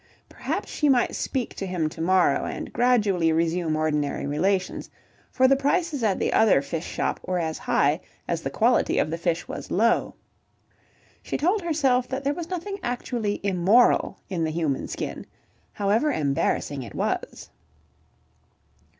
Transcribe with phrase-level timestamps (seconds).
[0.27, 4.89] Perhaps she might speak to him to morrow and gradually resume ordinary relations,
[5.29, 9.11] for the prices at the other fish shop were as high as the quality of
[9.11, 10.15] the fish was low....
[11.21, 15.23] She told herself that there was nothing actually immoral in the human skin,
[15.73, 17.51] however embarrassing it was.